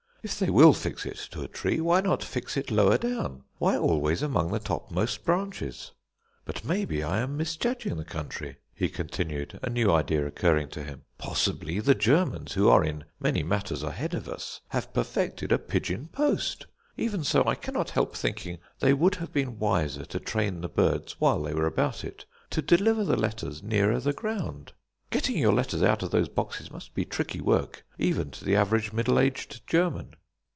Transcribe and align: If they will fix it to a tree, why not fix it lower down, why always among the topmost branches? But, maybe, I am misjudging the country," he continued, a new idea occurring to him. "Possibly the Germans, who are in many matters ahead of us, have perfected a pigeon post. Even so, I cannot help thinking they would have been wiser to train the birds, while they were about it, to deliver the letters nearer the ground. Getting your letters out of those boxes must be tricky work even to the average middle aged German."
If 0.23 0.37
they 0.37 0.51
will 0.51 0.73
fix 0.73 1.03
it 1.07 1.17
to 1.31 1.41
a 1.41 1.47
tree, 1.47 1.81
why 1.81 2.01
not 2.01 2.23
fix 2.23 2.55
it 2.55 2.69
lower 2.69 2.99
down, 2.99 3.43
why 3.57 3.75
always 3.75 4.21
among 4.21 4.51
the 4.51 4.59
topmost 4.59 5.25
branches? 5.25 5.93
But, 6.45 6.63
maybe, 6.63 7.01
I 7.01 7.17
am 7.17 7.35
misjudging 7.35 7.97
the 7.97 8.05
country," 8.05 8.57
he 8.71 8.87
continued, 8.87 9.59
a 9.63 9.69
new 9.71 9.91
idea 9.91 10.23
occurring 10.27 10.69
to 10.69 10.83
him. 10.83 11.05
"Possibly 11.17 11.79
the 11.79 11.95
Germans, 11.95 12.53
who 12.53 12.69
are 12.69 12.83
in 12.83 13.05
many 13.19 13.41
matters 13.41 13.81
ahead 13.81 14.13
of 14.13 14.29
us, 14.29 14.61
have 14.67 14.93
perfected 14.93 15.51
a 15.51 15.57
pigeon 15.57 16.07
post. 16.09 16.67
Even 16.97 17.23
so, 17.23 17.43
I 17.47 17.55
cannot 17.55 17.89
help 17.89 18.15
thinking 18.15 18.59
they 18.79 18.93
would 18.93 19.15
have 19.15 19.33
been 19.33 19.57
wiser 19.57 20.05
to 20.05 20.19
train 20.19 20.61
the 20.61 20.69
birds, 20.69 21.13
while 21.19 21.41
they 21.41 21.55
were 21.55 21.65
about 21.65 22.03
it, 22.03 22.25
to 22.51 22.61
deliver 22.61 23.03
the 23.03 23.17
letters 23.17 23.63
nearer 23.63 23.99
the 23.99 24.13
ground. 24.13 24.73
Getting 25.09 25.37
your 25.37 25.51
letters 25.51 25.83
out 25.83 26.03
of 26.03 26.11
those 26.11 26.29
boxes 26.29 26.71
must 26.71 26.93
be 26.93 27.03
tricky 27.03 27.41
work 27.41 27.83
even 27.99 28.31
to 28.31 28.45
the 28.45 28.55
average 28.55 28.93
middle 28.93 29.19
aged 29.19 29.67
German." 29.67 30.15